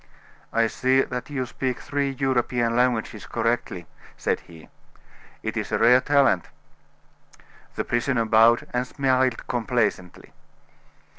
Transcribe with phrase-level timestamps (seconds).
[0.51, 3.85] "I see that you speak three European languages correctly,"
[4.17, 4.67] said he.
[5.43, 6.49] "It is a rare talent."
[7.75, 10.33] The prisoner bowed, and smiled complacently.